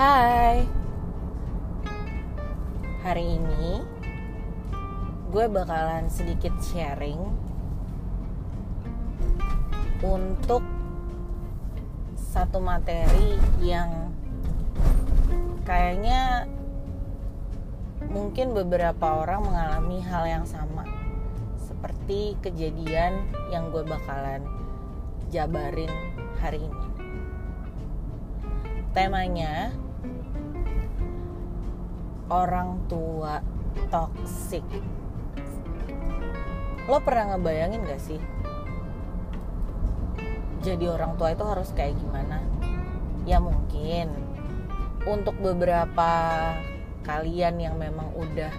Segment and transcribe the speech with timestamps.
[0.00, 0.64] Hai.
[3.04, 3.84] Hari ini
[5.28, 7.20] Gue bakalan sedikit sharing
[10.00, 10.64] Untuk
[12.16, 14.08] Satu materi yang
[15.68, 16.48] Kayaknya
[18.08, 20.88] Mungkin beberapa orang mengalami hal yang sama
[21.60, 23.20] Seperti kejadian
[23.52, 24.48] yang gue bakalan
[25.28, 25.92] jabarin
[26.40, 26.88] hari ini.
[28.96, 29.70] Temanya
[32.30, 33.42] orang tua
[33.90, 34.62] toxic.
[36.86, 38.20] Lo pernah ngebayangin gak sih?
[40.62, 42.38] Jadi orang tua itu harus kayak gimana?
[43.26, 44.14] Ya mungkin
[45.04, 46.10] untuk beberapa
[47.04, 48.52] kalian yang memang udah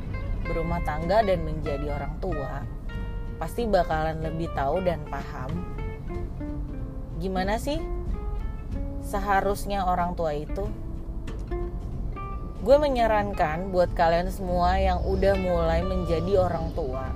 [0.46, 2.66] berumah tangga dan menjadi orang tua,
[3.42, 5.72] pasti bakalan lebih tahu dan paham
[7.22, 7.78] gimana sih
[9.06, 10.66] seharusnya orang tua itu
[12.62, 17.10] gue menyarankan buat kalian semua yang udah mulai menjadi orang tua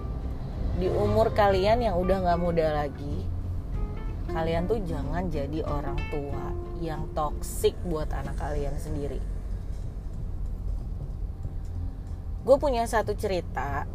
[0.82, 3.26] di umur kalian yang udah gak muda lagi
[4.36, 6.52] kalian tuh jangan jadi orang tua
[6.84, 9.22] yang toksik buat anak kalian sendiri.
[12.44, 13.88] Gue punya satu cerita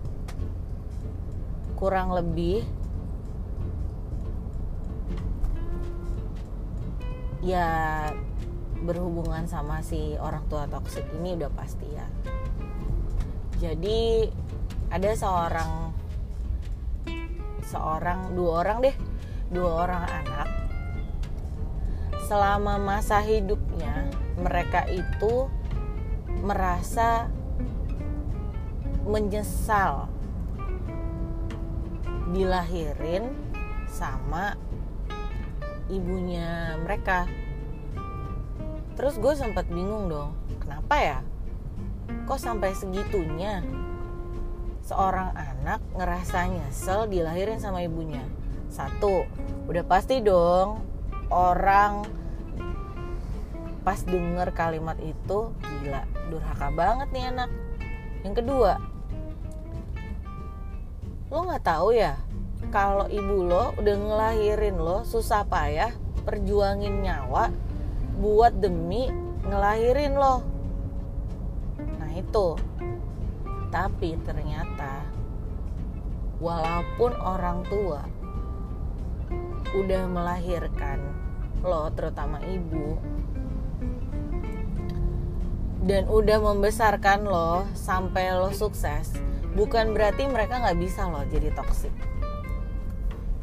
[1.79, 2.65] kurang lebih
[7.41, 7.69] ya
[8.81, 12.07] berhubungan sama si orang tua toksik ini udah pasti ya.
[13.61, 14.25] Jadi
[14.89, 15.93] ada seorang
[17.61, 18.97] seorang dua orang deh
[19.53, 20.49] dua orang anak.
[22.25, 24.09] Selama masa hidupnya
[24.39, 25.51] mereka itu
[26.41, 27.29] merasa
[29.05, 30.07] menyesal
[32.31, 33.35] dilahirin
[33.91, 34.55] sama
[35.91, 37.27] ibunya mereka
[38.99, 41.19] terus gue sempat bingung dong kenapa ya
[42.27, 43.63] kok sampai segitunya
[44.91, 48.27] seorang anak ngerasa nyesel dilahirin sama ibunya?
[48.71, 49.23] Satu
[49.71, 50.83] udah pasti dong
[51.31, 52.03] orang
[53.87, 57.51] pas denger kalimat itu gila durhaka banget nih anak.
[58.27, 58.73] Yang kedua
[61.31, 62.19] lo nggak tahu ya
[62.75, 65.95] kalau ibu lo udah ngelahirin lo susah payah
[66.27, 67.55] perjuangin nyawa
[68.21, 69.09] buat demi
[69.49, 70.45] ngelahirin lo.
[71.97, 72.61] Nah itu.
[73.73, 75.09] Tapi ternyata
[76.43, 78.05] walaupun orang tua
[79.71, 80.99] udah melahirkan
[81.63, 82.99] lo terutama ibu
[85.87, 89.15] dan udah membesarkan lo sampai lo sukses
[89.55, 91.95] bukan berarti mereka nggak bisa lo jadi toksik.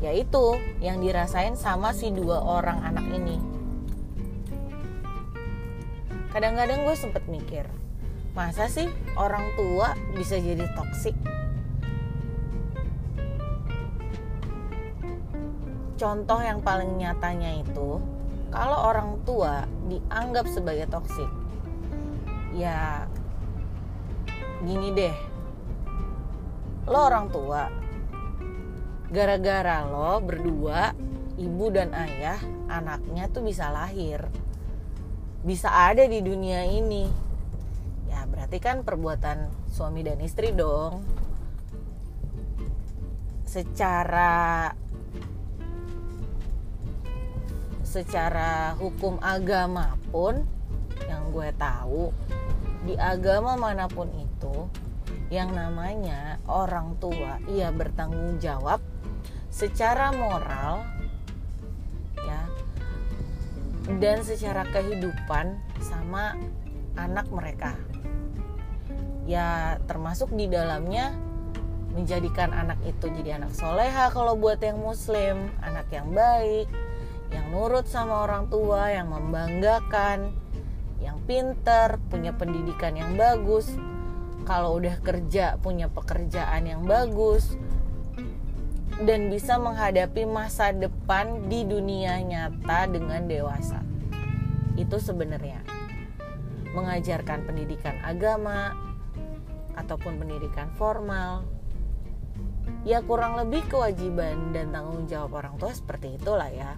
[0.04, 3.56] Yaitu yang dirasain sama si dua orang anak ini
[6.32, 7.66] kadang-kadang gue sempet mikir
[8.38, 8.86] masa sih
[9.18, 11.18] orang tua bisa jadi toksik?
[15.98, 17.98] Contoh yang paling nyatanya itu
[18.54, 21.30] kalau orang tua dianggap sebagai toksik
[22.54, 23.10] ya
[24.62, 25.18] gini deh.
[26.86, 27.66] Lo orang tua
[29.10, 30.94] gara-gara lo berdua
[31.42, 32.38] ibu dan ayah
[32.70, 34.30] anaknya tuh bisa lahir
[35.47, 37.08] bisa ada di dunia ini.
[38.12, 41.08] Ya berarti kan perbuatan suami dan istri dong.
[43.47, 44.68] Secara
[47.88, 50.44] secara hukum agama pun
[51.07, 52.12] yang gue tahu
[52.84, 54.68] di agama mana pun itu
[55.31, 58.84] yang namanya orang tua ia bertanggung jawab
[59.47, 60.84] secara moral
[63.96, 66.36] dan secara kehidupan sama
[67.00, 67.80] anak mereka.
[69.24, 71.16] Ya termasuk di dalamnya
[71.96, 75.48] menjadikan anak itu jadi anak soleha kalau buat yang muslim.
[75.63, 76.68] Anak yang baik
[77.31, 80.31] yang nurut sama orang tua yang membanggakan
[81.04, 83.72] yang pinter punya pendidikan yang bagus.
[84.48, 87.60] Kalau udah kerja punya pekerjaan yang bagus
[89.06, 93.86] dan bisa menghadapi masa depan di dunia nyata dengan dewasa.
[94.74, 95.62] Itu sebenarnya
[96.74, 98.74] mengajarkan pendidikan agama
[99.78, 101.46] ataupun pendidikan formal.
[102.84, 106.78] Ya kurang lebih kewajiban dan tanggung jawab orang tua seperti itulah ya.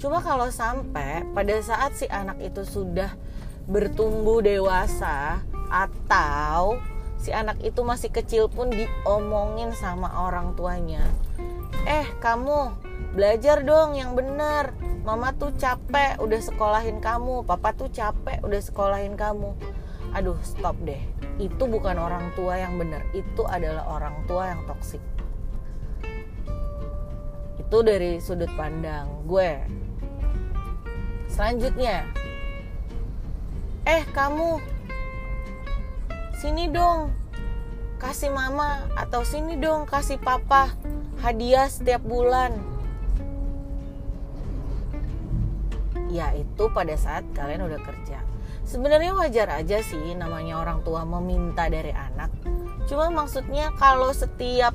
[0.00, 3.12] Cuma kalau sampai pada saat si anak itu sudah
[3.68, 6.80] bertumbuh dewasa atau
[7.20, 11.04] si anak itu masih kecil pun diomongin sama orang tuanya.
[11.84, 12.72] Eh kamu
[13.12, 14.72] belajar dong yang benar.
[15.04, 17.44] Mama tuh capek udah sekolahin kamu.
[17.44, 19.52] Papa tuh capek udah sekolahin kamu.
[20.16, 21.00] Aduh stop deh.
[21.36, 23.04] Itu bukan orang tua yang benar.
[23.12, 25.04] Itu adalah orang tua yang toksik.
[27.60, 29.60] Itu dari sudut pandang gue.
[31.28, 32.08] Selanjutnya.
[33.88, 34.79] Eh kamu
[36.40, 37.12] sini dong.
[38.00, 40.72] Kasih mama atau sini dong kasih papa
[41.20, 42.56] hadiah setiap bulan.
[46.08, 48.24] Ya itu pada saat kalian udah kerja.
[48.64, 52.32] Sebenarnya wajar aja sih namanya orang tua meminta dari anak.
[52.88, 54.72] Cuma maksudnya kalau setiap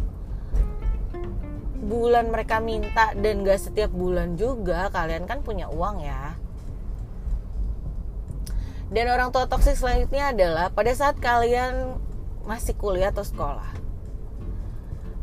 [1.82, 6.34] bulan mereka minta dan gak setiap bulan juga kalian kan punya uang ya
[8.94, 11.98] dan orang tua toksik selanjutnya adalah pada saat kalian
[12.46, 13.86] masih kuliah atau sekolah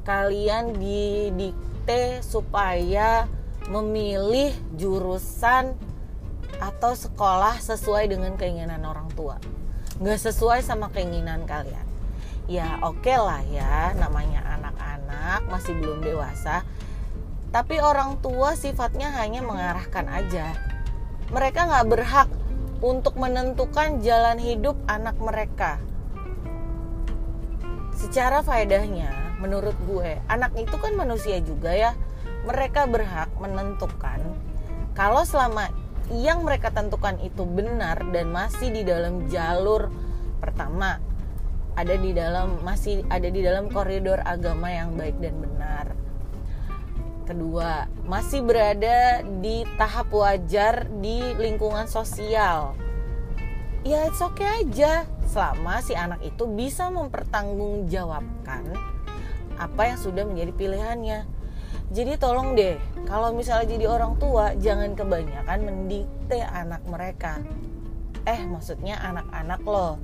[0.03, 3.31] kalian didikte supaya
[3.70, 5.79] memilih jurusan
[6.59, 9.38] atau sekolah sesuai dengan keinginan orang tua.
[10.03, 11.87] Nggak sesuai sama keinginan kalian.
[12.50, 16.67] Ya oke okay lah ya namanya anak-anak masih belum dewasa.
[17.55, 20.56] Tapi orang tua sifatnya hanya mengarahkan aja.
[21.31, 22.29] Mereka nggak berhak
[22.82, 25.79] untuk menentukan jalan hidup anak mereka
[27.94, 31.93] secara faedahnya menurut gue anak itu kan manusia juga ya
[32.43, 34.19] mereka berhak menentukan
[34.93, 35.70] kalau selama
[36.11, 39.88] yang mereka tentukan itu benar dan masih di dalam jalur
[40.43, 40.99] pertama
[41.73, 46.02] ada di dalam masih ada di dalam koridor agama yang baik dan benar.
[47.32, 52.76] Kedua, masih berada di tahap wajar di lingkungan sosial.
[53.88, 55.08] Ya, it's okay aja.
[55.25, 58.76] Selama si anak itu bisa mempertanggungjawabkan
[59.56, 61.25] apa yang sudah menjadi pilihannya.
[61.96, 62.76] Jadi tolong deh
[63.08, 67.40] kalau misalnya jadi orang tua jangan kebanyakan mendikte anak mereka.
[68.29, 69.96] Eh maksudnya anak-anak lo.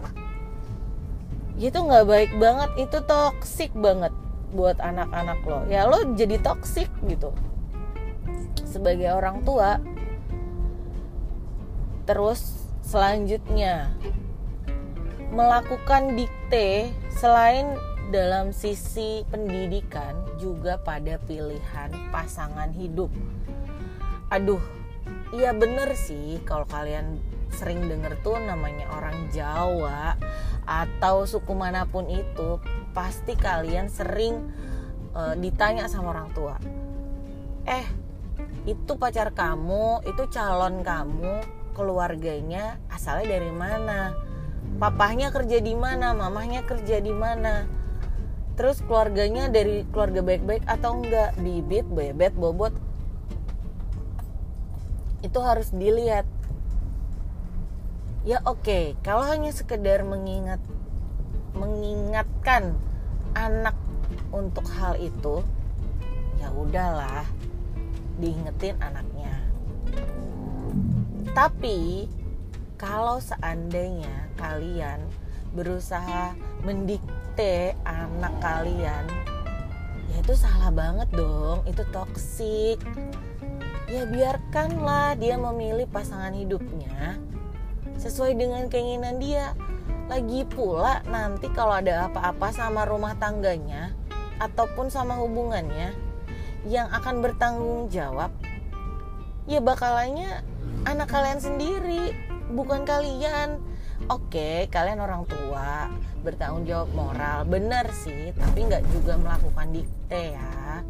[1.61, 4.17] Itu nggak baik banget itu toksik banget
[4.53, 5.61] buat anak-anak lo.
[5.69, 7.33] Ya lo jadi toksik gitu.
[8.65, 9.81] Sebagai orang tua.
[12.09, 12.41] Terus
[12.81, 13.93] selanjutnya
[15.29, 17.77] melakukan dikte selain
[18.09, 23.13] dalam sisi pendidikan juga pada pilihan pasangan hidup.
[24.33, 24.61] Aduh,
[25.37, 27.21] iya bener sih kalau kalian
[27.53, 30.17] sering denger tuh namanya orang Jawa
[30.69, 32.61] atau suku mana pun itu
[32.93, 34.53] pasti kalian sering
[35.13, 36.57] uh, ditanya sama orang tua.
[37.69, 37.87] Eh,
[38.65, 41.45] itu pacar kamu, itu calon kamu,
[41.77, 44.17] keluarganya asalnya dari mana?
[44.79, 47.79] Papahnya kerja di mana, mamahnya kerja di mana?
[48.59, 52.75] terus keluarganya dari keluarga baik-baik atau enggak bibit bebet bobot
[55.23, 56.27] itu harus dilihat
[58.27, 58.85] ya oke okay.
[59.07, 60.59] kalau hanya sekedar mengingat
[61.57, 62.77] mengingatkan
[63.37, 63.77] anak
[64.33, 65.41] untuk hal itu
[66.41, 67.25] ya udahlah
[68.19, 69.35] diingetin anaknya.
[71.33, 72.11] Tapi
[72.79, 75.03] kalau seandainya kalian
[75.55, 79.07] berusaha mendikte anak kalian
[80.13, 82.79] ya itu salah banget dong itu toksik.
[83.89, 87.17] Ya biarkanlah dia memilih pasangan hidupnya
[87.97, 89.57] sesuai dengan keinginan dia
[90.09, 93.93] lagi pula nanti kalau ada apa-apa sama rumah tangganya
[94.41, 95.93] ataupun sama hubungannya
[96.65, 98.33] yang akan bertanggung jawab
[99.45, 100.45] ya bakalannya
[100.89, 102.17] anak kalian sendiri
[102.53, 103.61] bukan kalian.
[104.09, 105.91] Oke kalian orang tua
[106.23, 110.85] bertanggung jawab moral benar sih tapi nggak juga melakukan dikte ya.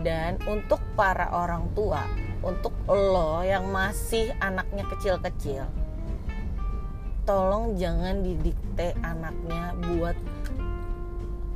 [0.00, 2.04] Dan untuk para orang tua
[2.40, 5.68] untuk lo yang masih anaknya kecil-kecil
[7.24, 10.16] tolong jangan didikte anaknya buat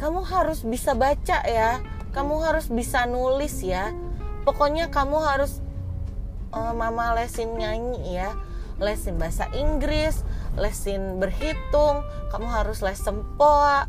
[0.01, 1.81] kamu harus bisa baca ya
[2.11, 3.95] kamu harus bisa nulis ya
[4.45, 5.65] pokoknya kamu harus
[6.53, 8.35] uh, mama lesin nyanyi ya
[8.83, 10.27] lesin bahasa Inggris,
[10.59, 12.03] lesin berhitung,
[12.35, 13.87] kamu harus les sempoa,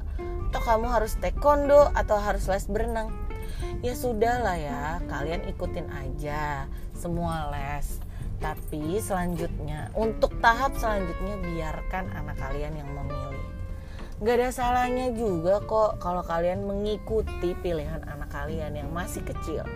[0.50, 3.10] atau kamu harus taekwondo atau harus les berenang.
[3.82, 8.02] Ya sudah lah ya, kalian ikutin aja semua les.
[8.40, 13.46] Tapi selanjutnya, untuk tahap selanjutnya biarkan anak kalian yang memilih.
[14.24, 19.68] Gak ada salahnya juga kok kalau kalian mengikuti pilihan anak kalian yang masih kecil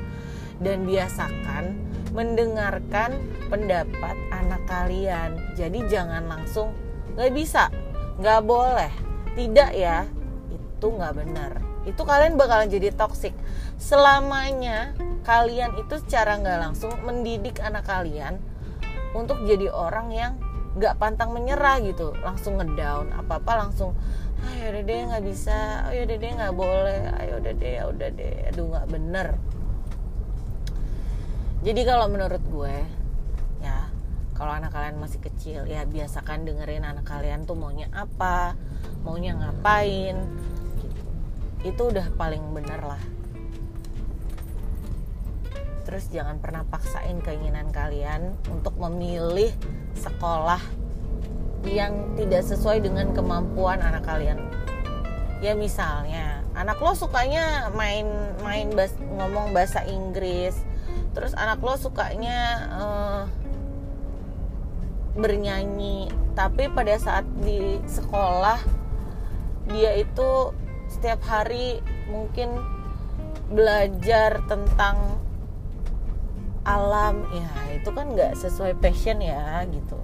[0.63, 1.75] dan biasakan
[2.15, 3.19] mendengarkan
[3.51, 5.35] pendapat anak kalian.
[5.59, 6.71] Jadi jangan langsung
[7.19, 7.67] nggak bisa,
[8.19, 8.91] nggak boleh,
[9.35, 10.07] tidak ya,
[10.51, 11.51] itu nggak benar.
[11.87, 13.31] itu kalian bakalan jadi toksik
[13.79, 14.91] selamanya
[15.23, 18.37] kalian itu secara nggak langsung mendidik anak kalian
[19.15, 20.33] untuk jadi orang yang
[20.75, 22.13] nggak pantang menyerah gitu.
[22.21, 23.95] Langsung ngedown apa apa langsung
[24.45, 25.87] ayo udah deh nggak bisa.
[25.89, 27.01] Ayo udah deh nggak boleh.
[27.17, 28.35] Ayo udah deh ya udah deh.
[28.51, 29.27] Aduh nggak bener.
[31.59, 32.75] Jadi kalau menurut gue
[33.59, 33.89] ya
[34.35, 38.55] kalau anak kalian masih kecil ya biasakan dengerin anak kalian tuh maunya apa
[39.03, 40.15] maunya ngapain
[40.79, 41.03] gitu.
[41.67, 43.18] itu udah paling bener lah
[45.89, 49.49] terus jangan pernah paksain keinginan kalian untuk memilih
[49.97, 50.61] sekolah
[51.65, 54.37] yang tidak sesuai dengan kemampuan anak kalian.
[55.41, 58.05] Ya misalnya anak lo sukanya main
[58.45, 60.53] main bas, ngomong bahasa Inggris.
[61.17, 63.23] Terus anak lo sukanya uh,
[65.17, 66.13] bernyanyi.
[66.37, 68.61] Tapi pada saat di sekolah
[69.73, 70.53] dia itu
[70.85, 71.81] setiap hari
[72.13, 72.53] mungkin
[73.49, 75.17] belajar tentang
[76.67, 79.97] alam ya itu kan nggak sesuai passion ya gitu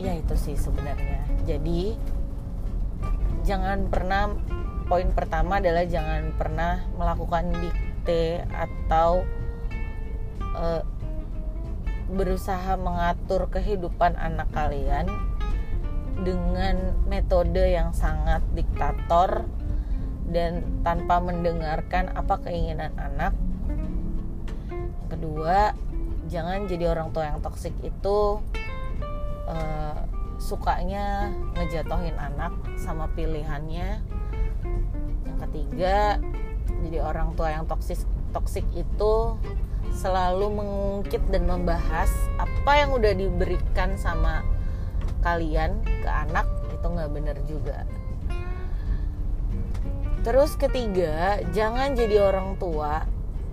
[0.00, 1.94] ya itu sih sebenarnya jadi
[3.44, 4.32] jangan pernah
[4.88, 9.22] poin pertama adalah jangan pernah melakukan dikte atau
[10.56, 10.82] uh,
[12.10, 15.06] berusaha mengatur kehidupan anak kalian
[16.20, 19.46] dengan metode yang sangat diktator
[20.30, 23.34] dan tanpa mendengarkan apa keinginan anak.
[25.20, 25.76] Kedua,
[26.32, 28.40] jangan jadi orang tua yang toksik itu
[29.44, 30.00] uh,
[30.40, 31.28] sukanya
[31.60, 34.00] ngejatohin anak sama pilihannya.
[35.28, 36.16] Yang ketiga
[36.80, 39.36] jadi orang tua yang toksis toksik itu
[39.92, 42.08] selalu mengungkit dan membahas
[42.40, 44.40] apa yang udah diberikan sama
[45.20, 47.84] kalian ke anak itu nggak bener juga.
[50.24, 53.04] Terus ketiga jangan jadi orang tua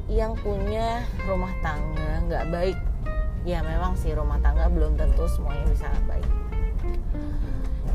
[0.08, 2.78] yang punya rumah tangga nggak baik.
[3.48, 6.28] Ya memang sih rumah tangga belum tentu semuanya bisa baik.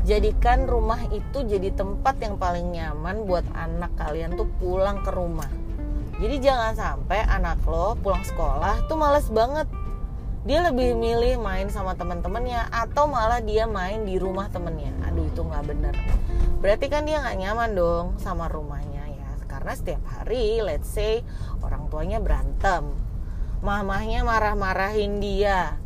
[0.03, 5.47] Jadikan rumah itu jadi tempat yang paling nyaman buat anak kalian tuh pulang ke rumah.
[6.19, 9.65] Jadi jangan sampai anak lo pulang sekolah tuh males banget.
[10.43, 14.91] Dia lebih milih main sama teman-temannya atau malah dia main di rumah temennya.
[15.07, 15.95] Aduh itu nggak bener.
[16.59, 18.93] Berarti kan dia nggak nyaman dong sama rumahnya.
[18.93, 19.02] ya
[19.53, 21.21] karena setiap hari let's say
[21.61, 22.89] orang tuanya berantem.
[23.61, 25.77] Mamahnya marah-marahin dia.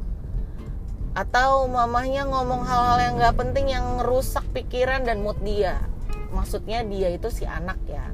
[1.12, 5.84] Atau mamahnya ngomong hal-hal yang gak penting yang rusak pikiran dan mood dia.
[6.32, 8.08] Maksudnya dia itu si anak ya.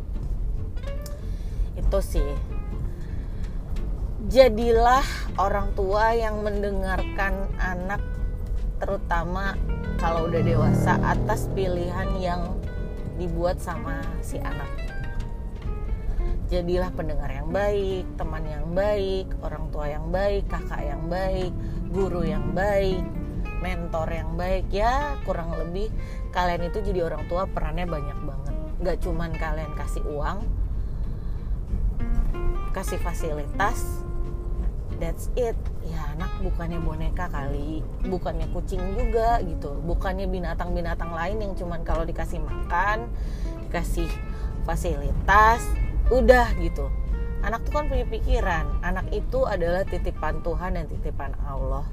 [1.78, 2.34] Itu sih.
[4.34, 5.06] Jadilah
[5.38, 8.02] orang tua yang mendengarkan anak
[8.82, 9.54] terutama
[10.02, 12.42] kalau udah dewasa atas pilihan yang
[13.16, 14.93] dibuat sama si anak
[16.54, 21.50] jadilah pendengar yang baik, teman yang baik, orang tua yang baik, kakak yang baik,
[21.90, 23.02] guru yang baik,
[23.66, 24.70] mentor yang baik.
[24.70, 25.90] Ya kurang lebih
[26.30, 28.56] kalian itu jadi orang tua perannya banyak banget.
[28.86, 30.46] Gak cuman kalian kasih uang
[32.74, 34.02] kasih fasilitas
[34.98, 35.58] that's it.
[35.86, 39.74] Ya anak bukannya boneka kali bukannya kucing juga gitu.
[39.82, 43.10] Bukannya binatang-binatang lain yang cuman kalau dikasih makan
[43.70, 44.10] dikasih
[44.70, 45.66] fasilitas
[46.14, 46.86] udah gitu.
[47.44, 48.70] Anak tuh kan punya pikiran.
[48.86, 51.84] Anak itu adalah titipan Tuhan dan titipan Allah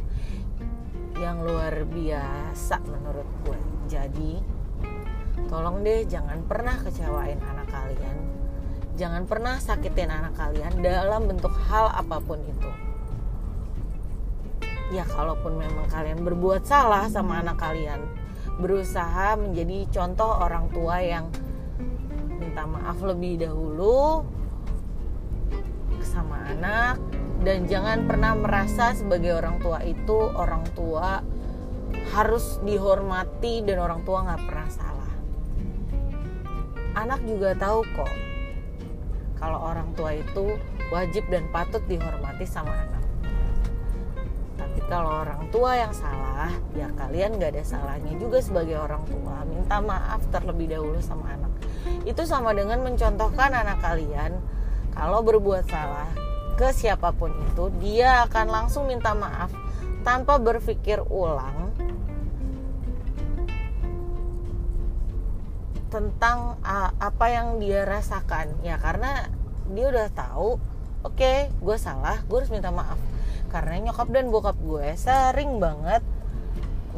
[1.18, 3.60] yang luar biasa menurut gue.
[3.90, 4.32] Jadi
[5.48, 8.16] tolong deh jangan pernah kecewain anak kalian.
[8.94, 12.70] Jangan pernah sakitin anak kalian dalam bentuk hal apa pun itu.
[14.94, 18.02] Ya kalaupun memang kalian berbuat salah sama anak kalian
[18.60, 21.32] berusaha menjadi contoh orang tua yang
[22.50, 24.26] minta maaf lebih dahulu
[26.02, 26.99] sama anak
[27.47, 31.23] dan jangan pernah merasa sebagai orang tua itu orang tua
[32.11, 35.12] harus dihormati dan orang tua nggak pernah salah.
[36.99, 38.14] Anak juga tahu kok
[39.38, 40.59] kalau orang tua itu
[40.90, 43.04] wajib dan patut dihormati sama anak.
[44.59, 49.47] Tapi kalau orang tua yang salah ya kalian nggak ada salahnya juga sebagai orang tua.
[49.47, 51.50] Minta maaf terlebih dahulu sama anak
[52.04, 54.37] itu sama dengan mencontohkan anak kalian
[54.92, 56.08] kalau berbuat salah
[56.60, 59.49] ke siapa pun itu dia akan langsung minta maaf
[60.04, 61.72] tanpa berpikir ulang
[65.90, 66.54] tentang
[67.00, 68.62] apa yang dia rasakan.
[68.62, 69.26] Ya karena
[69.75, 70.56] dia udah tahu
[71.02, 72.96] oke okay, gue salah gue harus minta maaf.
[73.50, 76.04] Karena nyokap dan bokap gue sering banget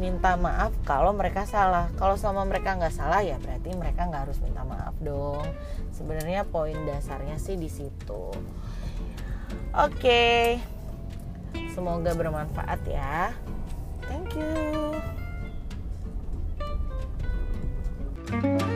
[0.00, 1.88] minta maaf kalau mereka salah.
[1.96, 5.44] Kalau sama mereka nggak salah ya berarti mereka nggak harus minta maaf dong.
[5.92, 8.32] Sebenarnya poin dasarnya sih di situ.
[9.72, 9.96] Oke.
[9.98, 10.44] Okay.
[11.72, 13.32] semoga bermanfaat ya.
[14.04, 14.92] Thank you
[18.32, 18.71] thank you.